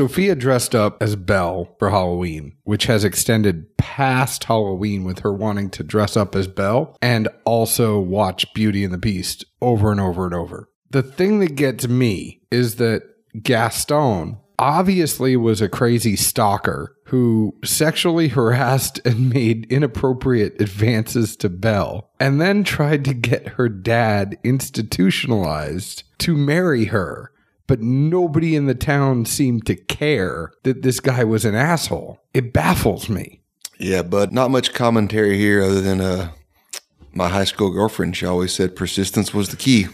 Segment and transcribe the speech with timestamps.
[0.00, 5.68] Sophia dressed up as Belle for Halloween, which has extended past Halloween with her wanting
[5.72, 10.24] to dress up as Belle and also watch Beauty and the Beast over and over
[10.24, 10.70] and over.
[10.88, 13.02] The thing that gets me is that
[13.42, 22.10] Gaston obviously was a crazy stalker who sexually harassed and made inappropriate advances to Belle
[22.18, 27.32] and then tried to get her dad institutionalized to marry her.
[27.70, 32.18] But nobody in the town seemed to care that this guy was an asshole.
[32.34, 33.42] It baffles me.
[33.78, 36.32] Yeah, but not much commentary here other than uh,
[37.12, 38.16] my high school girlfriend.
[38.16, 39.86] She always said persistence was the key.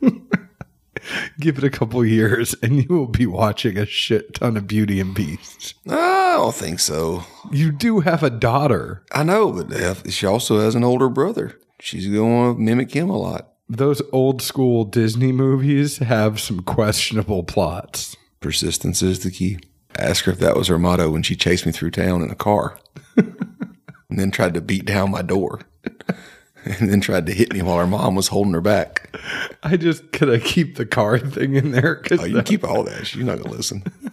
[1.38, 4.98] Give it a couple years and you will be watching a shit ton of Beauty
[4.98, 5.74] and Beast.
[5.88, 7.22] I don't think so.
[7.52, 9.04] You do have a daughter.
[9.12, 11.56] I know, but she also has an older brother.
[11.78, 13.51] She's going to mimic him a lot.
[13.72, 18.14] Those old school Disney movies have some questionable plots.
[18.40, 19.60] Persistence is the key.
[19.96, 22.34] Ask her if that was her motto when she chased me through town in a
[22.34, 22.78] car
[23.16, 25.62] and then tried to beat down my door
[26.66, 29.16] and then tried to hit me while her mom was holding her back.
[29.62, 32.84] I just gotta keep the car thing in there because Oh, you can keep all
[32.84, 33.06] that.
[33.06, 33.84] She's not going to listen.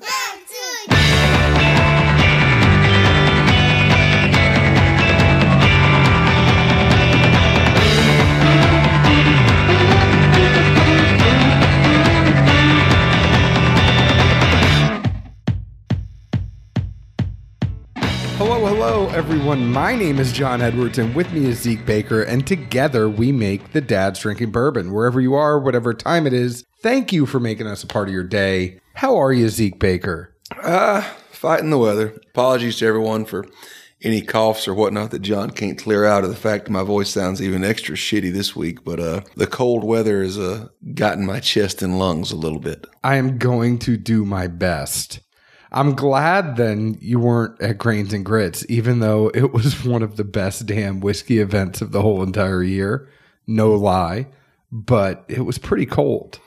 [19.20, 19.70] everyone.
[19.70, 23.74] My name is John Edwards, and with me is Zeke Baker, and together we make
[23.74, 24.94] the Dad's Drinking Bourbon.
[24.94, 28.14] Wherever you are, whatever time it is, thank you for making us a part of
[28.14, 28.80] your day.
[28.94, 30.34] How are you, Zeke Baker?
[30.64, 32.18] Ah, fighting the weather.
[32.30, 33.46] Apologies to everyone for
[34.02, 37.42] any coughs or whatnot that John can't clear out of the fact my voice sounds
[37.42, 38.86] even extra shitty this week.
[38.86, 42.88] But uh, the cold weather has uh, gotten my chest and lungs a little bit.
[43.04, 45.20] I am going to do my best.
[45.72, 50.18] I'm glad then you weren't at Grains and Grits, even though it was one of
[50.18, 53.10] the best damn whiskey events of the whole entire year.
[53.48, 54.28] No lie.
[54.72, 56.40] But it was pretty cold.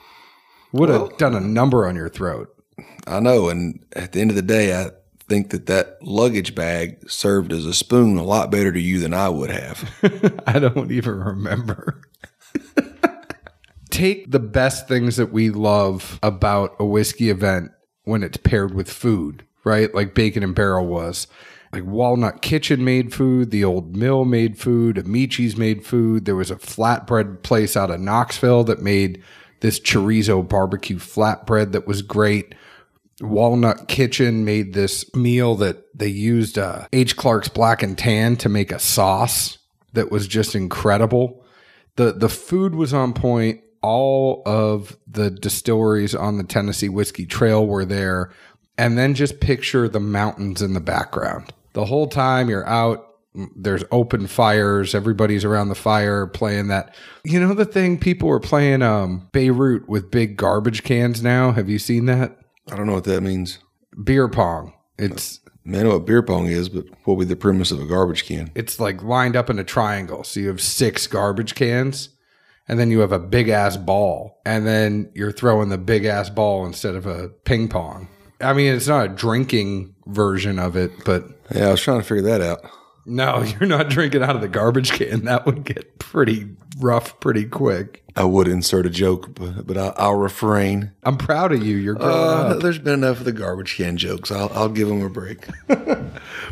[0.71, 2.49] Would have done a number on your throat.
[3.05, 4.91] I know, and at the end of the day, I
[5.27, 9.13] think that that luggage bag served as a spoon a lot better to you than
[9.13, 10.41] I would have.
[10.47, 12.01] I don't even remember.
[13.89, 17.71] Take the best things that we love about a whiskey event
[18.03, 19.93] when it's paired with food, right?
[19.93, 21.27] Like Bacon and Barrel was.
[21.71, 26.25] Like Walnut Kitchen made food, the old mill made food, Amici's made food.
[26.25, 29.23] There was a flatbread place out of Knoxville that made
[29.61, 32.53] this chorizo barbecue flatbread that was great.
[33.21, 37.15] Walnut Kitchen made this meal that they used uh, H.
[37.15, 39.57] Clark's Black and Tan to make a sauce
[39.93, 41.43] that was just incredible.
[41.95, 43.61] the The food was on point.
[43.83, 48.31] All of the distilleries on the Tennessee Whiskey Trail were there,
[48.77, 51.53] and then just picture the mountains in the background.
[51.73, 53.07] The whole time you're out,
[53.55, 54.95] there's open fires.
[54.95, 56.95] Everybody's around the fire playing that.
[57.23, 61.51] You know the thing people are playing um, Beirut with big garbage cans now.
[61.51, 62.37] Have you seen that?
[62.71, 63.59] I don't know what that means.
[64.03, 64.73] beer pong.
[64.97, 67.79] It's Man, I know what beer pong is, but what would be the premise of
[67.79, 68.51] a garbage can?
[68.53, 70.23] it's like lined up in a triangle.
[70.25, 72.09] So you have six garbage cans,
[72.67, 76.29] and then you have a big ass ball, and then you're throwing the big ass
[76.29, 78.07] ball instead of a ping pong.
[78.41, 82.05] I mean, it's not a drinking version of it, but Yeah, I was trying to
[82.05, 82.59] figure that out.
[83.05, 85.25] No, you're not drinking out of the garbage can.
[85.25, 86.47] That would get pretty
[86.79, 87.99] rough pretty quick.
[88.15, 90.91] I would insert a joke, but, but I, I'll refrain.
[91.03, 91.77] I'm proud of you.
[91.77, 92.61] You're growing Uh, up.
[92.61, 94.31] there's been enough of the garbage can jokes.
[94.31, 95.47] I'll, I'll give them a break.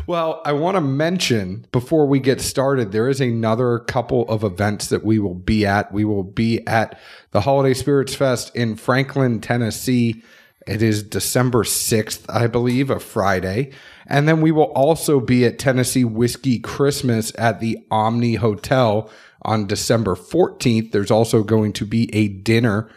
[0.06, 4.88] Well, I want to mention before we get started, there is another couple of events
[4.88, 5.92] that we will be at.
[5.92, 6.98] We will be at
[7.30, 10.24] the Holiday Spirits Fest in Franklin, Tennessee.
[10.66, 13.72] It is December 6th, I believe, a Friday.
[14.06, 19.10] And then we will also be at Tennessee Whiskey Christmas at the Omni Hotel
[19.42, 20.92] on December 14th.
[20.92, 22.90] There's also going to be a dinner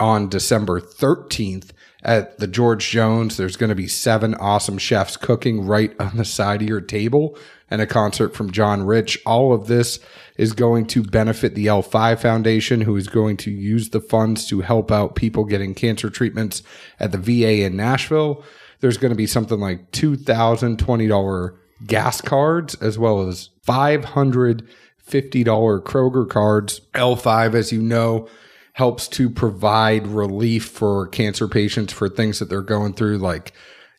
[0.00, 1.70] on December 13th
[2.02, 3.36] at the George Jones.
[3.36, 7.36] There's going to be seven awesome chefs cooking right on the side of your table
[7.70, 9.18] and a concert from John Rich.
[9.26, 10.00] All of this
[10.36, 14.60] is going to benefit the L5 Foundation, who is going to use the funds to
[14.60, 16.62] help out people getting cancer treatments
[16.98, 18.44] at the VA in Nashville.
[18.80, 21.56] There's going to be something like $2,020
[21.86, 24.68] gas cards as well as 500
[25.08, 26.80] $50 Kroger cards.
[26.94, 28.28] L5, as you know,
[28.74, 33.18] helps to provide relief for cancer patients for things that they're going through.
[33.18, 33.52] Like,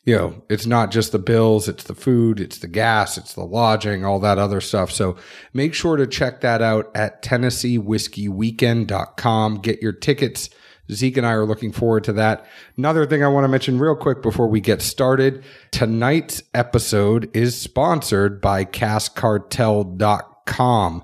[0.06, 3.44] you know, it's not just the bills, it's the food, it's the gas, it's the
[3.44, 4.92] lodging, all that other stuff.
[4.92, 5.18] So
[5.54, 9.62] make sure to check that out at TennesseeWhiskeyWeekend.com.
[9.62, 10.50] Get your tickets
[10.92, 12.48] Zeke and I are looking forward to that.
[12.78, 17.60] Another thing I want to mention real quick before we get started tonight's episode is
[17.60, 21.04] sponsored by CaskCartel.com.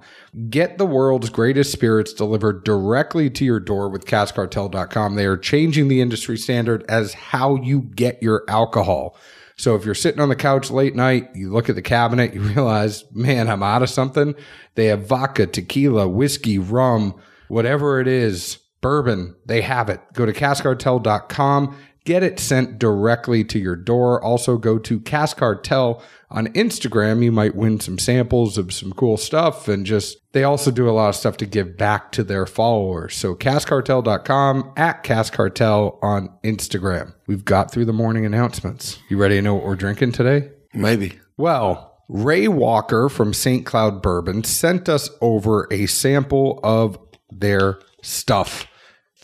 [0.49, 5.15] Get the world's greatest spirits delivered directly to your door with CaskCartel.com.
[5.15, 9.17] They are changing the industry standard as how you get your alcohol.
[9.55, 12.41] So if you're sitting on the couch late night, you look at the cabinet, you
[12.53, 14.35] realize, man, I'm out of something.
[14.75, 17.15] They have vodka, tequila, whiskey, rum,
[17.47, 20.01] whatever it is, bourbon, they have it.
[20.13, 24.23] Go to caskcartel.com, get it sent directly to your door.
[24.23, 27.23] Also go to Cask Cartel on Instagram.
[27.23, 30.91] You might win some samples of some cool stuff and just they also do a
[30.91, 33.15] lot of stuff to give back to their followers.
[33.15, 37.13] So caskcartel.com at caskcartel on Instagram.
[37.27, 38.99] We've got through the morning announcements.
[39.09, 40.51] You ready to know what we're drinking today?
[40.73, 41.19] Maybe.
[41.37, 43.65] Well, Ray Walker from St.
[43.65, 46.99] Cloud Bourbon sent us over a sample of
[47.31, 48.67] their stuff.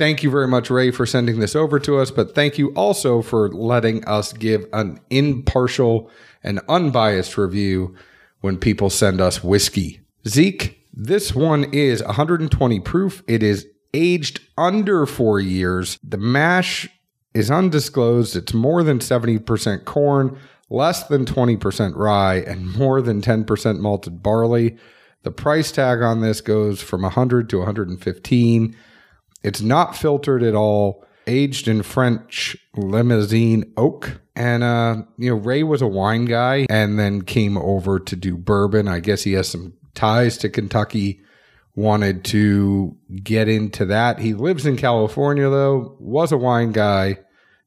[0.02, 3.22] Thank you very much, Ray, for sending this over to us, but thank you also
[3.22, 6.10] for letting us give an impartial
[6.42, 7.94] and unbiased review
[8.40, 10.02] when people send us whiskey.
[10.28, 13.22] Zeke, this one is 120 proof.
[13.28, 16.00] It is aged under four years.
[16.04, 16.90] The mash
[17.36, 18.36] is undisclosed.
[18.36, 20.36] It's more than 70% corn,
[20.72, 24.78] less than 20% rye, and more than 10% malted barley.
[25.22, 28.76] The price tag on this goes from 100 to 115.
[29.44, 31.06] It's not filtered at all.
[31.28, 34.22] Aged in French limousine oak.
[34.36, 38.38] And, uh, you know, Ray was a wine guy and then came over to do
[38.38, 38.88] bourbon.
[38.88, 41.22] I guess he has some ties to Kentucky.
[41.76, 44.20] Wanted to get into that.
[44.20, 47.20] He lives in California, though, was a wine guy,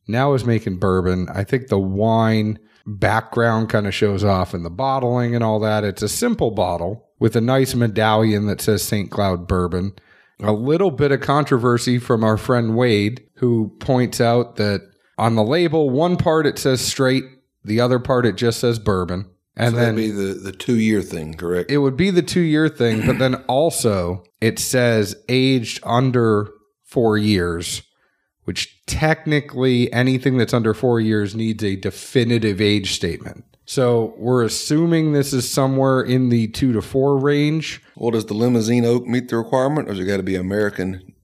[0.07, 1.27] now is making bourbon.
[1.33, 5.85] I think the wine background kind of shows off in the bottling and all that.
[5.85, 9.11] It's a simple bottle with a nice medallion that says St.
[9.11, 9.95] Cloud Bourbon.
[10.41, 14.81] A little bit of controversy from our friend Wade, who points out that
[15.17, 17.25] on the label, one part it says straight,
[17.65, 19.31] the other part it just says bourbon.
[19.57, 21.71] And So then that'd be the, the two year thing, correct?
[21.71, 26.51] it would be the two year thing, but then also it says aged under
[26.83, 27.83] four years,
[28.43, 33.45] which technically anything that's under four years needs a definitive age statement.
[33.67, 37.83] So we're assuming this is somewhere in the two to four range.
[37.97, 41.15] well, does the limousine oak meet the requirement, or has it got to be American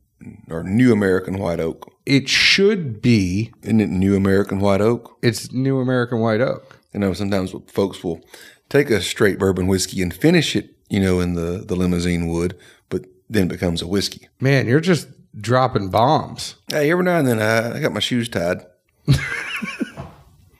[0.49, 1.93] or New American white oak?
[2.07, 5.19] It should be, Isn't it New American white oak?
[5.23, 6.79] it's New American White Oak.
[6.95, 8.21] You know, sometimes folks will
[8.69, 12.57] take a straight bourbon whiskey and finish it, you know, in the, the limousine wood,
[12.89, 14.29] but then it becomes a whiskey.
[14.41, 15.09] Man, you're just
[15.41, 16.57] dropping bombs.
[16.69, 18.63] Hey, every now and then I, I got my shoes tied.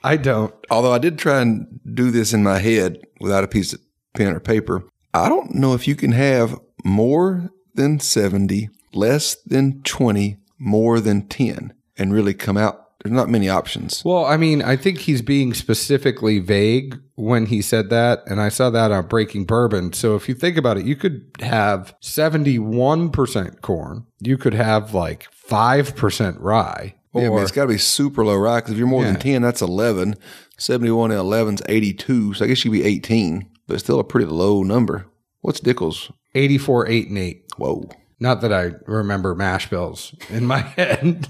[0.03, 0.53] I don't.
[0.69, 3.79] Although I did try and do this in my head without a piece of
[4.13, 4.83] pen or paper.
[5.13, 11.27] I don't know if you can have more than 70, less than 20, more than
[11.27, 12.77] 10, and really come out.
[13.03, 14.03] There's not many options.
[14.05, 18.21] Well, I mean, I think he's being specifically vague when he said that.
[18.27, 19.93] And I saw that on Breaking Bourbon.
[19.93, 24.05] So if you think about it, you could have 71% corn.
[24.19, 26.93] You could have like 5% rye.
[27.13, 28.57] Yeah, I mean, it's got to be super low, right?
[28.59, 29.11] Because if you're more Yeah.
[29.11, 30.15] than 10, that's 11.
[30.57, 32.33] 71 and 11 is 82.
[32.35, 35.07] So I guess you'd be 18, but it's still a pretty low number.
[35.41, 36.11] What's Dickel's?
[36.35, 37.43] 84, 8, and 8.
[37.57, 37.89] Whoa.
[38.19, 41.27] Not that I remember mash bills in my head,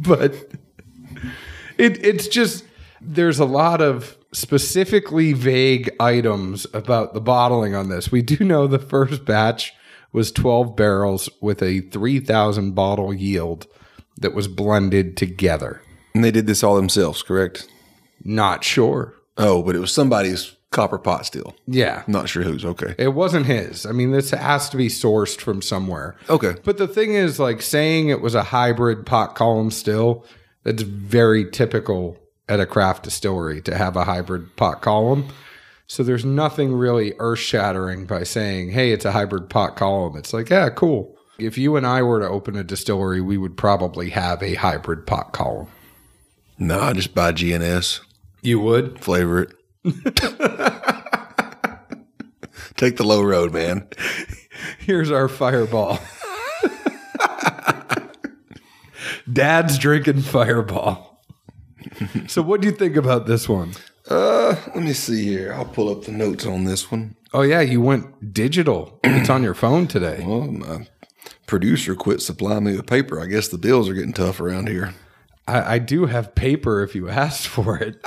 [0.00, 0.32] but
[1.78, 2.64] it, it's just
[3.00, 8.10] there's a lot of specifically vague items about the bottling on this.
[8.10, 9.72] We do know the first batch
[10.12, 13.66] was 12 barrels with a 3,000 bottle yield
[14.18, 15.82] that was blended together.
[16.14, 17.68] And they did this all themselves, correct?
[18.22, 19.14] Not sure.
[19.36, 21.54] Oh, but it was somebody's copper pot still.
[21.66, 22.02] Yeah.
[22.06, 22.64] Not sure whose.
[22.64, 22.94] Okay.
[22.98, 23.86] It wasn't his.
[23.86, 26.16] I mean, this has to be sourced from somewhere.
[26.28, 26.54] Okay.
[26.64, 30.24] But the thing is, like saying it was a hybrid pot column still,
[30.64, 32.18] that's very typical
[32.48, 35.28] at a craft distillery to have a hybrid pot column.
[35.86, 40.16] So there's nothing really earth shattering by saying, hey, it's a hybrid pot column.
[40.16, 41.13] It's like, yeah, cool.
[41.38, 45.06] If you and I were to open a distillery, we would probably have a hybrid
[45.06, 45.66] pot column.
[46.58, 48.00] No, I just buy GNS,
[48.42, 49.00] You would?
[49.00, 49.50] flavor it.
[52.76, 53.88] Take the low road, man.
[54.78, 55.98] Here's our fireball.
[59.32, 61.22] Dad's drinking fireball.
[62.26, 63.72] so what do you think about this one?
[64.08, 65.52] Uh, let me see here.
[65.54, 67.16] I'll pull up the notes on this one.
[67.32, 69.00] Oh yeah, you went digital.
[69.02, 70.22] It's on your phone today.
[70.26, 70.86] Well, my
[71.54, 73.20] producer quit supplying me with paper.
[73.20, 74.92] I guess the bills are getting tough around here.
[75.46, 78.04] I, I do have paper if you asked for it.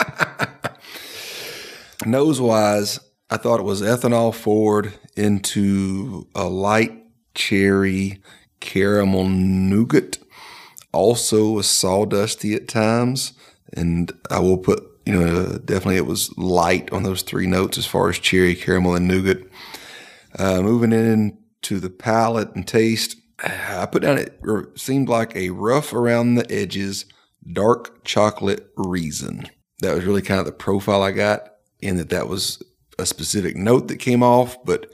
[2.05, 2.99] Nose wise,
[3.29, 6.91] I thought it was ethanol forward into a light
[7.35, 8.21] cherry
[8.59, 10.17] caramel nougat.
[10.91, 13.31] also was sawdusty at times.
[13.71, 17.85] And I will put, you know, definitely it was light on those three notes as
[17.85, 19.37] far as cherry, caramel, and nougat.
[20.37, 24.39] Uh, moving into the palate and taste, I put down it
[24.79, 27.05] seemed like a rough around the edges,
[27.51, 29.47] dark chocolate reason.
[29.79, 32.61] That was really kind of the profile I got in that that was
[32.97, 34.89] a specific note that came off, but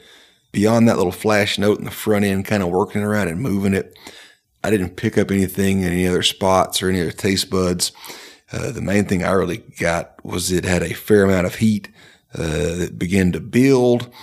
[0.52, 3.74] beyond that little flash note in the front end, kind of working around and moving
[3.74, 3.98] it,
[4.64, 7.92] I didn't pick up anything in any other spots or any other taste buds.
[8.52, 11.90] Uh, the main thing I really got was it had a fair amount of heat
[12.36, 14.14] uh, that began to build,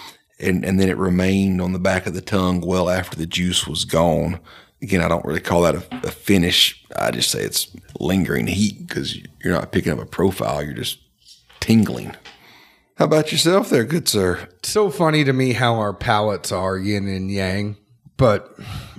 [0.40, 3.66] and, and then it remained on the back of the tongue well after the juice
[3.66, 4.40] was gone.
[4.82, 6.82] Again, I don't really call that a, a finish.
[6.96, 10.98] I just say it's lingering heat because you're not picking up a profile, you're just
[11.60, 12.16] tingling.
[12.96, 14.48] How about yourself there, good sir?
[14.62, 17.76] so funny to me how our palates are yin and yang,
[18.16, 18.54] but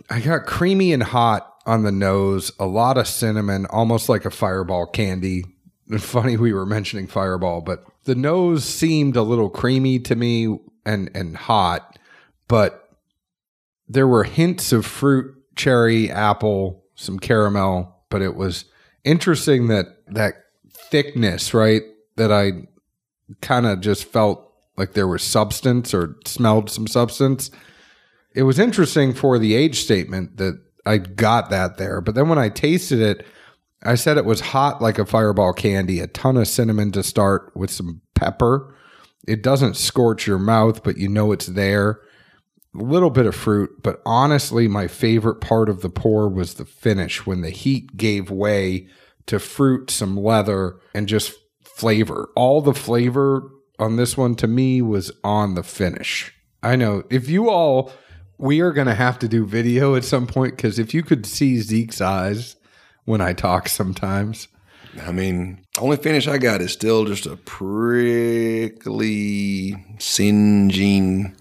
[0.09, 4.31] I got creamy and hot on the nose, a lot of cinnamon, almost like a
[4.31, 5.45] fireball candy.
[5.99, 11.09] Funny we were mentioning fireball, but the nose seemed a little creamy to me and
[11.13, 11.97] and hot,
[12.47, 12.89] but
[13.87, 18.65] there were hints of fruit, cherry, apple, some caramel, but it was
[19.03, 20.35] interesting that that
[20.71, 21.83] thickness, right?
[22.15, 22.67] That I
[23.41, 27.51] kind of just felt like there was substance or smelled some substance.
[28.33, 32.39] It was interesting for the age statement that I got that there, but then when
[32.39, 33.25] I tasted it,
[33.83, 37.51] I said it was hot like a fireball candy, a ton of cinnamon to start
[37.55, 38.75] with some pepper.
[39.27, 42.01] It doesn't scorch your mouth, but you know it's there.
[42.73, 46.65] A little bit of fruit, but honestly, my favorite part of the pour was the
[46.65, 48.87] finish when the heat gave way
[49.25, 52.29] to fruit, some leather, and just flavor.
[52.35, 56.33] All the flavor on this one to me was on the finish.
[56.63, 57.91] I know if you all,
[58.37, 61.25] we are going to have to do video at some point because if you could
[61.25, 62.55] see Zeke's eyes
[63.05, 64.47] when I talk sometimes.
[64.99, 68.75] I mean, only finish I got is still just a prickly,
[69.99, 71.35] singeing,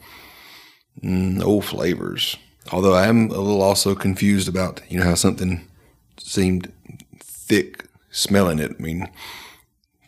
[1.02, 2.36] no flavors.
[2.72, 5.66] Although I am a little also confused about, you know, how something
[6.18, 6.72] seemed
[7.18, 8.72] thick smelling it.
[8.78, 9.08] I mean,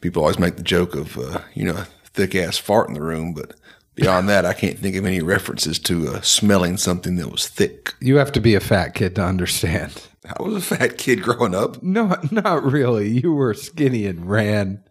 [0.01, 3.03] people always make the joke of, uh, you know, a thick ass fart in the
[3.03, 3.55] room, but
[3.95, 7.95] beyond that, I can't think of any references to uh, smelling something that was thick.
[8.01, 10.09] You have to be a fat kid to understand.
[10.25, 11.83] I was a fat kid growing up.
[11.83, 13.09] No, not really.
[13.09, 14.83] You were skinny and ran.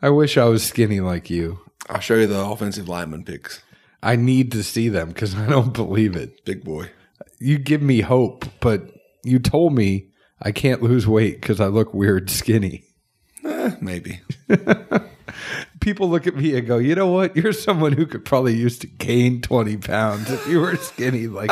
[0.00, 1.58] I wish I was skinny like you.
[1.88, 3.62] I'll show you the offensive lineman pics.
[4.02, 6.44] I need to see them because I don't believe it.
[6.44, 6.90] Big boy.
[7.38, 8.90] You give me hope, but
[9.24, 12.84] you told me I can't lose weight because I look weird skinny.
[13.44, 14.20] Eh, maybe.
[15.80, 17.36] People look at me and go, you know what?
[17.36, 21.26] You're someone who could probably use to gain 20 pounds if you were skinny.
[21.26, 21.50] Like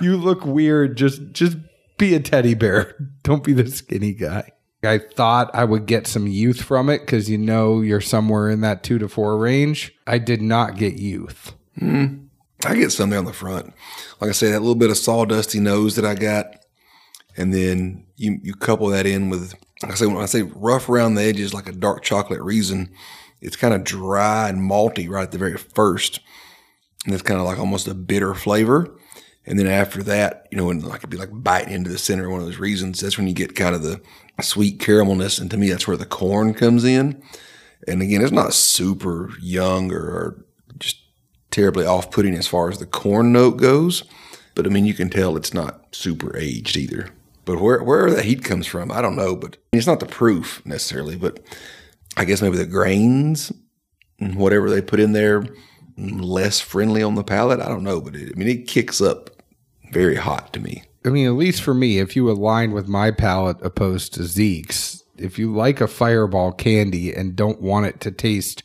[0.00, 0.96] you look weird.
[0.96, 1.56] Just just
[2.02, 2.96] be a teddy bear.
[3.22, 4.50] Don't be the skinny guy.
[4.82, 8.62] I thought I would get some youth from it because you know you're somewhere in
[8.62, 9.94] that two to four range.
[10.08, 11.54] I did not get youth.
[11.78, 12.24] Hmm.
[12.66, 13.72] I get something on the front.
[14.20, 16.46] Like I say, that little bit of sawdusty nose that I got,
[17.36, 19.54] and then you you couple that in with
[19.84, 22.90] like I say when I say rough around the edges, like a dark chocolate reason,
[23.40, 26.18] it's kind of dry and malty right at the very first,
[27.04, 28.96] and it's kind of like almost a bitter flavor.
[29.44, 32.26] And then after that, you know, when like it'd be like biting into the center
[32.26, 34.00] of one of those reasons, that's when you get kind of the
[34.40, 35.40] sweet caramelness.
[35.40, 37.22] And to me, that's where the corn comes in.
[37.88, 40.44] And again, it's not super young or, or
[40.78, 41.02] just
[41.50, 44.04] terribly off putting as far as the corn note goes.
[44.54, 47.08] But I mean, you can tell it's not super aged either.
[47.44, 49.34] But where, where that heat comes from, I don't know.
[49.34, 51.40] But it's not the proof necessarily, but
[52.16, 53.50] I guess maybe the grains
[54.20, 55.44] and whatever they put in there
[55.96, 57.60] less friendly on the palate.
[57.60, 59.30] I don't know, but it, I mean, it kicks up
[59.92, 60.84] very hot to me.
[61.04, 65.02] I mean, at least for me, if you align with my palate opposed to Zeke's,
[65.16, 68.62] if you like a fireball candy and don't want it to taste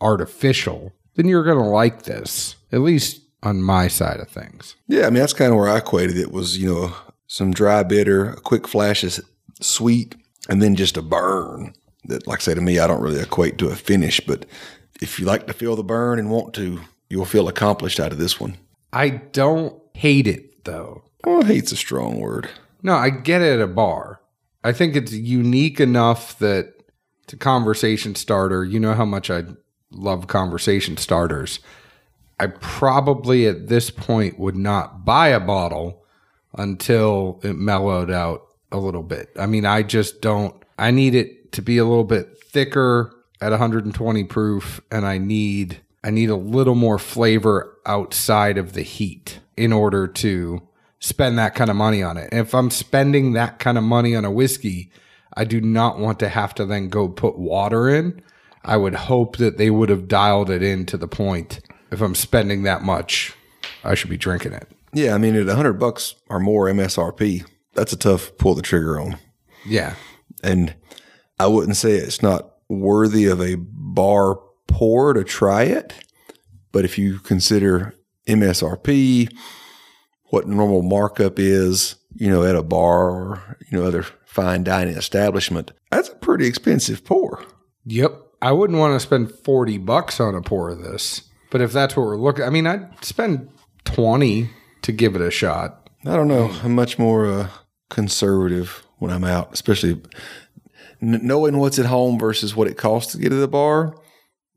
[0.00, 4.76] artificial, then you're going to like this, at least on my side of things.
[4.88, 6.94] Yeah, I mean, that's kind of where I equated it was, you know,
[7.26, 9.20] some dry bitter, a quick flash of
[9.60, 10.14] sweet,
[10.48, 13.58] and then just a burn that, like I say to me, I don't really equate
[13.58, 14.46] to a finish, but
[15.00, 18.18] if you like to feel the burn and want to, you'll feel accomplished out of
[18.18, 18.56] this one.
[18.92, 21.04] I don't hate it though.
[21.24, 22.48] Well, hate's a strong word.
[22.82, 24.20] No, I get it at a bar.
[24.62, 26.72] I think it's unique enough that
[27.24, 28.64] it's a conversation starter.
[28.64, 29.44] You know how much I
[29.90, 31.60] love conversation starters.
[32.38, 36.04] I probably at this point would not buy a bottle
[36.54, 39.30] until it mellowed out a little bit.
[39.38, 43.50] I mean, I just don't, I need it to be a little bit thicker at
[43.50, 49.40] 120 proof and I need I need a little more flavor outside of the heat
[49.56, 50.62] in order to
[51.00, 52.28] spend that kind of money on it.
[52.32, 54.92] If I'm spending that kind of money on a whiskey,
[55.36, 58.22] I do not want to have to then go put water in.
[58.64, 61.60] I would hope that they would have dialed it in to the point.
[61.90, 63.34] If I'm spending that much,
[63.84, 64.68] I should be drinking it.
[64.92, 68.98] Yeah, I mean, at 100 bucks or more MSRP, that's a tough pull the trigger
[68.98, 69.18] on.
[69.64, 69.94] Yeah.
[70.42, 70.74] And
[71.38, 75.94] I wouldn't say it's not worthy of a bar pour to try it,
[76.72, 77.94] but if you consider
[78.26, 79.32] MSRP,
[80.26, 84.96] what normal markup is, you know, at a bar or, you know, other fine dining
[84.96, 87.42] establishment, that's a pretty expensive pour.
[87.84, 88.22] Yep.
[88.42, 91.22] I wouldn't want to spend 40 bucks on a pour of this.
[91.50, 93.48] But if that's what we're looking, I mean, I'd spend
[93.84, 94.50] 20
[94.82, 95.88] to give it a shot.
[96.04, 96.50] I don't know.
[96.62, 97.48] I'm much more uh,
[97.88, 100.02] conservative when I'm out, especially
[101.06, 103.96] n- knowing what's at home versus what it costs to get to the bar.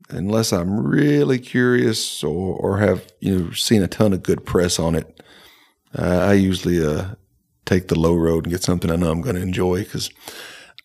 [0.08, 4.78] Unless I'm really curious or, or have you know seen a ton of good press
[4.78, 5.22] on it,
[5.96, 7.14] uh, I usually uh,
[7.64, 10.10] take the low road and get something I know I'm going to enjoy because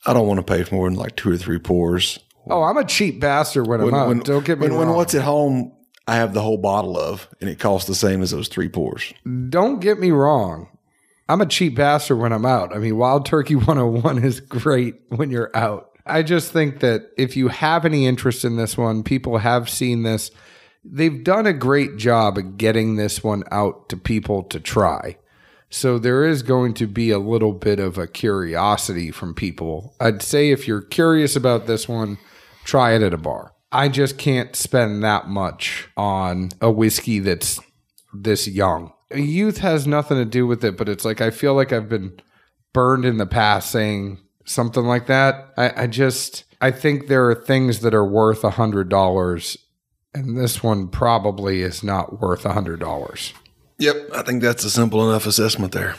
[0.06, 2.20] I don't want to pay for more than like two or three pours.
[2.48, 4.26] Oh, I'm a cheap bastard when, I'm out.
[4.26, 4.88] Don't get me when, wrong.
[4.88, 5.72] when what's at home
[6.08, 9.14] I have the whole bottle of, and it costs the same as those three pours.
[9.50, 10.70] Don't get me wrong.
[11.28, 12.76] I'm a cheap bastard when I'm out.
[12.76, 15.92] I mean, Wild Turkey 101 is great when you're out.
[16.06, 20.04] I just think that if you have any interest in this one, people have seen
[20.04, 20.30] this.
[20.84, 25.18] They've done a great job of getting this one out to people to try.
[25.72, 29.96] So there is going to be a little bit of a curiosity from people.
[30.00, 32.20] I'd say if you're curious about this one,
[32.66, 33.54] try it at a bar.
[33.72, 37.60] I just can't spend that much on a whiskey that's
[38.14, 38.94] this young.
[39.16, 42.20] Youth has nothing to do with it, but it's like I feel like I've been
[42.74, 45.54] burned in the past saying something like that.
[45.58, 49.58] I, I just I think there are things that are worth a hundred dollars,
[50.14, 53.34] and this one probably is not worth a hundred dollars.
[53.78, 55.96] Yep, I think that's a simple enough assessment there.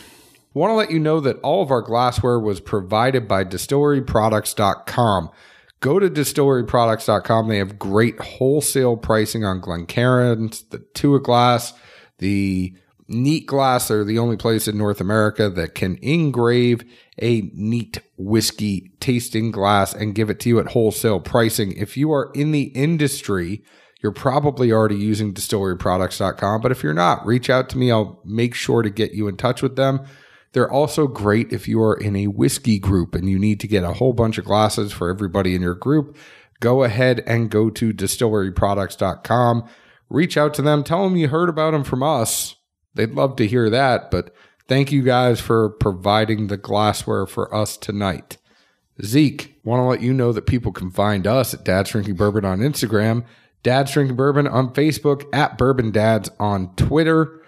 [0.55, 5.31] Want to let you know that all of our glassware was provided by distilleryproducts.com.
[5.81, 7.49] Go to distilleryproducts.com.
[7.49, 11.75] They have great wholesale pricing on Glencairns, the Tua glass,
[12.19, 12.75] the
[13.09, 13.89] Neat glass.
[13.89, 16.85] They're the only place in North America that can engrave
[17.21, 21.73] a neat whiskey tasting glass and give it to you at wholesale pricing.
[21.73, 23.63] If you are in the industry,
[24.03, 26.61] you're probably already using distilleryproducts.com.
[26.61, 27.91] But if you're not, reach out to me.
[27.91, 30.05] I'll make sure to get you in touch with them.
[30.53, 33.85] They're also great if you are in a whiskey group and you need to get
[33.85, 36.17] a whole bunch of glasses for everybody in your group.
[36.61, 39.69] Go ahead and go to distilleryproducts.com.
[40.09, 40.83] Reach out to them.
[40.83, 42.56] Tell them you heard about them from us.
[42.97, 44.11] They'd love to hear that.
[44.11, 44.35] But
[44.69, 48.39] thank you guys for providing the glassware for us tonight.
[49.03, 52.45] Zeke, want to let you know that people can find us at Dad's Drinking Bourbon
[52.45, 53.25] on Instagram,
[53.63, 57.43] Dad's Drinking Bourbon on Facebook, at Bourbon Dads on Twitter.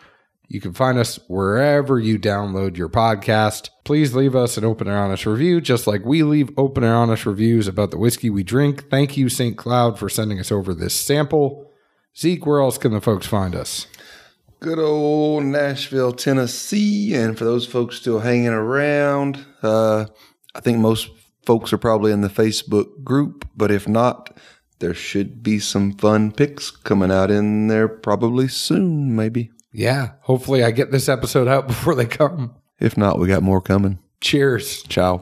[0.49, 3.69] You can find us wherever you download your podcast.
[3.85, 7.27] Please leave us an open and honest review, just like we leave open and honest
[7.27, 8.89] reviews about the whiskey we drink.
[8.91, 9.57] Thank you, St.
[9.57, 11.71] Cloud, for sending us over this sample.
[12.17, 13.87] Zeke, where else can the folks find us?
[14.61, 17.14] Good old Nashville, Tennessee.
[17.14, 20.07] And for those folks still hanging around, uh,
[20.55, 21.11] I think most
[21.47, 24.37] folks are probably in the Facebook group, but if not,
[24.81, 29.51] there should be some fun pics coming out in there probably soon, maybe.
[29.73, 32.55] Yeah, hopefully I get this episode out before they come.
[32.81, 33.99] If not, we got more coming.
[34.21, 34.83] Cheers.
[34.85, 35.21] Ciao.